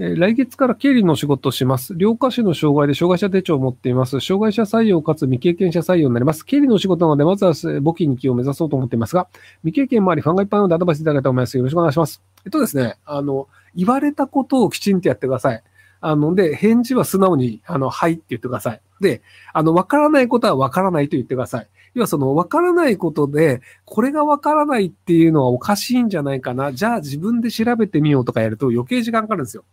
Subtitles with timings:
[0.00, 1.94] え来月から経理の仕事をします。
[1.96, 4.20] 両下肢の障害で障害者手帳を持っています。
[4.20, 6.44] 障害者採用かつ未経験者採用になります。
[6.44, 9.26] 経理の仕事なので、まずはえー簿記2級を目指そうと思っていますが、
[9.62, 11.56] 未経験もあり、ファンがいっぱいなのでアドバイスいただけたらと思います。
[11.56, 12.22] よろしくお願いします。
[12.44, 15.62] えっとですね、あの、言われたことをきちんとやってください。
[16.00, 18.80] あの、で、返事は素直に、あの、はいって言ってください。
[19.00, 19.20] で、
[19.52, 21.66] あの、わからないことはわからないと言ってください。
[21.94, 26.72] 要はその、わからないことで、これがわからないっていうのはおかしいんじゃないかな。
[26.72, 29.64] じゃあ自分で調べてみようとかやると余計時間かかるんですよ。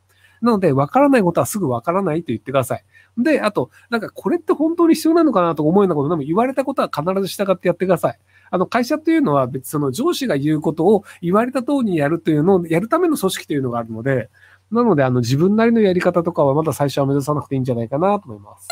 [0.46, 2.86] なので、わからないことはすぐわからないと言ってください。
[3.18, 8.19] で、あと、なんかこれって本当に必要なのかなと思うようなことでも言われたことは必ず従ってやってください。
[8.52, 14.29] あの、会社というのは別にその上司が言うことを言われた通りにやるというのをやるための組織というのがあるので、
[14.71, 18.68] なので、あの、自分なりのやり方とかはまだ最初は目指さなくていいんじゃないかなと思います。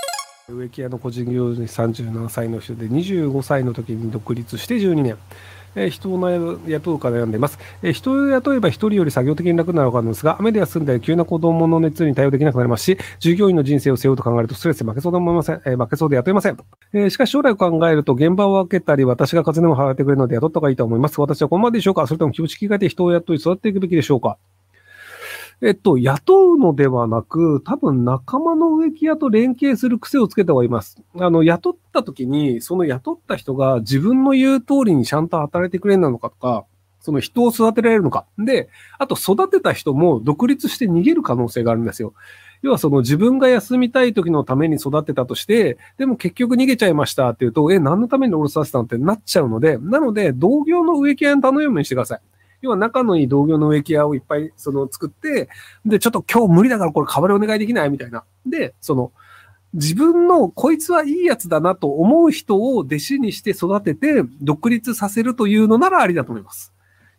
[0.50, 5.18] 植木屋の個人業主37歳の人で25歳の時に独立して12年。
[5.76, 7.60] えー人を雇うか悩んでいます。
[7.82, 15.62] えー人を雇えば一人より作業的に楽になるわかるんですが、雨で休んだり急な子供の熱に対応できなくなりますし、従業員の人生を背負うと考えるとストレスで負けそうで思いません。
[15.66, 16.58] えー負けそうで雇えません。
[16.94, 21.20] えしかし将来を考えると現場を分けたり、私が風でも払ってくれるので雇った方がいいと思います。
[21.20, 22.08] 私はこのままでしょうか？
[22.08, 24.38] それとも気持ち切り替えて人を雇い育っていくべきでしょうか？
[25.66, 31.02] えっと、雇うのではなく、多分仲間の植木屋と連携する癖をつけた方がいます。
[31.18, 36.66] あの、雇った時に、その雇った人が自分の言う通りにちゃんと働いてくれるのかとか、
[37.00, 38.26] その人を育てられるのか。
[38.38, 38.68] で、
[39.00, 42.14] あと育てた人も独立して逃げる可能性があるんですよ。
[42.62, 52.20] 要はその自分が休みたい時のために育てたとして、でも結局逃げちゃいましたっていうと、え、何のために降ろさせたのってなっちゃうので、なので、同業の植木屋に頼むようにしてください。
[52.64, 55.50] 要は仲のいい同業の植木屋をいっぱいその作って、
[55.86, 58.24] で、ちょっと今日無理だからこれ代わりお願いできないみたいな。
[58.46, 59.12] で、その、
[59.74, 66.72] 自分のこいつはいいやつだなと思う人を弟子にして育てて独立させるというのならありだと思います。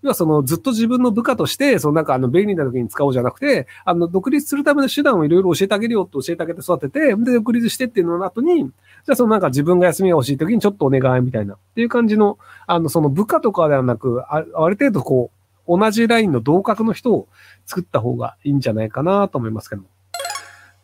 [0.02, 15.33] 要はそのずっと自分の部下として、そのなんかあの便利な時に使おうじゃなくて、あの独立するための手段をいろいろ教えてあげるよって教えてあげて育てて、で独立してっていうのの後に、じゃあそのなんか自分が休みが欲しい時にちょっとお願いみたいなっていう感じの、あのその部下とかではなく、あある程度こう、
[15.66, 17.28] 同じラインの同格の人を
[17.66, 19.93] 作った方がいいんじゃないかなと思いますけども。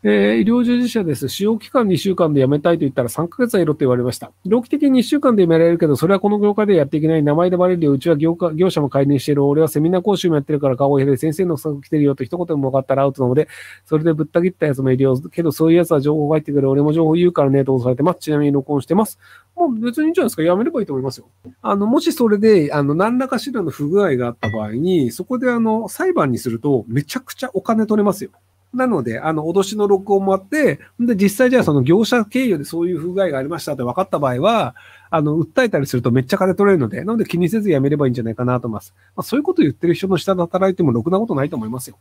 [0.02, 1.28] えー医療従事者です。
[1.28, 4.32] 使用期間2週間で辞めたいと言ったら3ヶ月はいろと言われました。
[4.46, 7.22] 労基的に1週間で辞められるけど、それはこの業界でやっていけない。
[7.22, 7.92] 名前でバレるよ。
[7.92, 9.44] うちは業界業者も介入してる。
[9.44, 11.18] 俺はセミナー講習もやってるから顔を減れ。
[11.18, 13.46] 先生の不足来てるよと一言も分かったらアウトなので、
[13.84, 15.20] それでぶった切ったやつもいるよ。
[15.20, 16.70] けどそういうやつは情報が入ってくる。
[16.70, 18.20] 俺も情報言うからね、と押されてます。
[18.20, 19.18] ちなみに録音してます。
[19.54, 20.42] もう別にいいんじゃないですか。
[20.42, 21.28] やめればいいと思いますよ。
[21.60, 28.30] あの、もしそれで、あの、何らかしらの不具合があった場合に、そこであの、裁判にすると、めちゃくちゃお金取れますよ。
[28.72, 34.76] なので、あの、脅しの録音もあって、で、実際じゃあその業者経由でそういう不具合がありましたって分かった場合は、
[35.10, 38.94] あの、訴えたりするとめっちゃ金取れるので、なので気にせずやめればいいんじゃないかなと思います。
[39.16, 41.96] まあ、そういうこと言ってる人の下で働いてもろくなことないと思いますよ。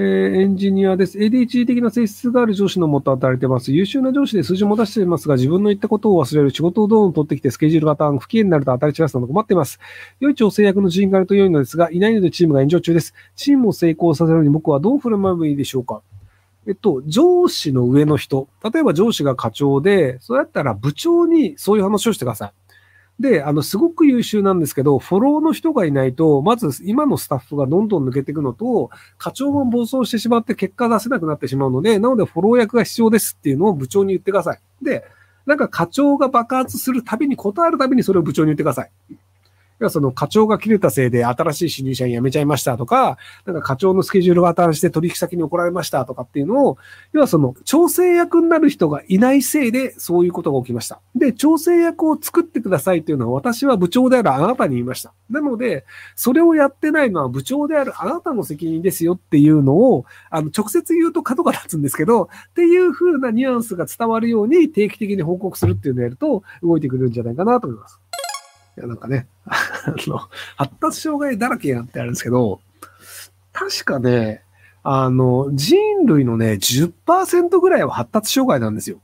[0.00, 1.18] ーエンジニアです。
[1.18, 3.72] ADHD 的な性質がある上司のもと働いてます。
[3.72, 9.80] 優秀な上司で数字も出していますが、自分の言ったことを忘れる、仕事をどんどん取ってきて、スケジュールがターン、不機嫌になると当たり散らすなど困っています。
[10.20, 13.12] 良い調整役の人員があると良いのですが、いないのでチームが炎上中です。
[13.34, 16.00] チームを成功させるのに僕はどう振る舞えばいいでしょうか
[16.68, 22.52] えっと、上司の上の人、例えば上司が課長で、そうやったら部長にそういう話をしてください。
[23.20, 34.60] で、あの、すごく優秀なんですけど、フォローの人がいないと、まず今のスタッフがどんどん抜けていくのと、課長も暴走してしまって結果出せなくなってしまうので、なのでフォロー役が必要ですっていうのを部長に言ってください。
[34.82, 35.04] で、
[35.46, 38.90] なんか課長が爆発するたびに、断るたびにそれを部長に言ってください。
[39.80, 46.78] 要はその課長が切れたせいで新しい新入社員辞めちゃいましたとか、なんか課長のスケジュールが新して取引先に怒られましたとかっていうのを、
[47.12, 51.00] 要はその調整役になる人がいないせいでそういうことが起きました。
[51.14, 55.12] で、調整役を作ってくださいっていうのは私は部長であるあなたに言いました。
[55.30, 55.84] なので、
[56.16, 68.00] それをやってないのは部長であるあなたの責任ですよっていうのを、あの、直接言うと角が立つんですけど、っていう風なニュアンスが伝わるように定期的に報告するっていうのをやると動いてくれるんじゃないかなと思います。
[68.78, 70.18] いや、なんかね、 あの、
[70.56, 72.60] 発達障害だらけやんってあるんですけど、
[73.52, 74.44] 確かね、
[74.84, 79.00] あの、人類のね、10%ぐらいは発達障害なんですよ。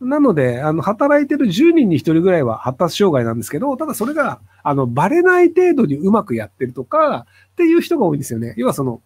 [0.00, 8.54] なので、あの、働いてる10人に1人ぐらいは発達障害なんですけど、ただそれが、あの、バレない程度にうまくやってるとか、っていう人が多いんですよね。
[8.56, 9.02] 要はその、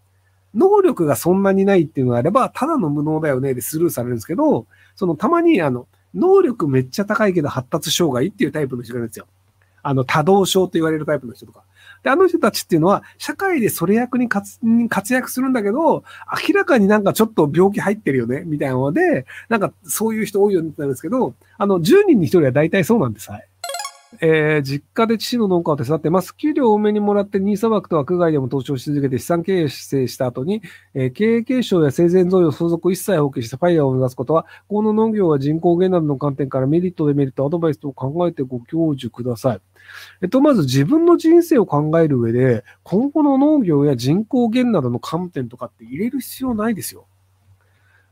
[0.54, 9.26] 能力がそんなにないっていうのがあれば、ただの無能だよねでスルーされるんですけど、その、たまに、あの、能力めっちゃ高いけど発達障害っていうタイプの人がいるんですよ。
[9.84, 11.62] あの、多動症と言われるタイプの人とか。
[12.02, 14.58] で、あの人たちっていうのは、社会でそれ役に活
[14.88, 16.04] 活躍するんだけど、
[16.48, 23.30] 明らかになんかちょっと病気入ってるよね、みたいなので、なんかそういう人多いようになるんですけど、あの、10人に1人は大体そうなんです。
[23.30, 23.48] はい。
[24.20, 26.36] えー実家で父の農家を手伝ってます。
[26.36, 30.62] 給料を多めにもらって、ニーサ枠と枠外でも投資をし続けて資産経営した後に、
[30.94, 39.60] えー経営継承や生前贈与、相続を一切放棄してファイヤーを目指すことは、この農業は人口減などの観点からメリット、デメリット、アドバイスと考えてご教授ください。
[40.22, 47.06] えっと、まず自分の人生を考える上で、今後の農業や人口減などの観点とかって入れる必要ないですよ。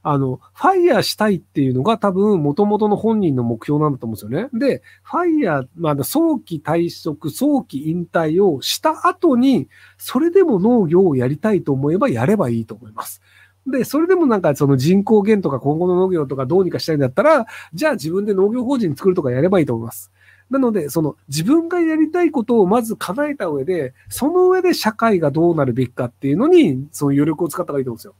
[0.04, 4.58] あの、ファイヤーしたいっていうのが多分元々の本人の目標なんだと思うんですよね。
[4.58, 9.68] で、ファイヤー、まあ、早期退職、早期引退をした後に、
[9.98, 13.22] それでも農業をやりたいと思えばやればいいと思います。
[13.66, 20.10] で、それでもなんかその人口減とか今後の農業とかどうにかしたいんだったら、じゃあ自分で農業法人作るとかやればいいと思います。
[20.50, 28.14] なので、その自分がやりたいことをまず叶えた上で、その上で社会がどうなるべきかっていうのに、その余力を使った方がいいと思うんですよ。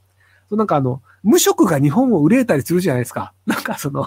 [0.56, 3.32] なんかあの、無職が日本を憂えたりするじゃないですか。
[3.46, 4.06] なんかその、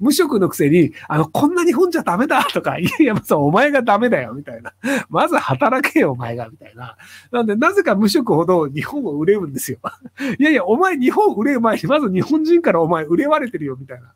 [0.00, 4.72] 無職のくせに、あの、こんな日本じゃダメだ とか、いやいや、そう、お前がダメだよ、みたいな。
[5.08, 6.96] まず働けよ、お前が、みたいな。
[7.30, 9.78] なんで、なぜか無職ほど日本を憂うんですよ。
[10.38, 14.12] いやいや、お前日本憂う前に、まず日本人からお前憂われてるよ、みたいな。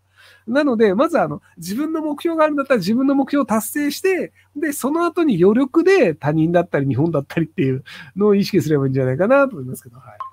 [0.47, 7.85] なので、まずあの、自分の目標があるんだったら自分の目標を達成して、で、その後に余力で他人だったり日本だったりっていう
[8.17, 10.30] のを意識すればいいんじゃないかなと思いますけど、はい。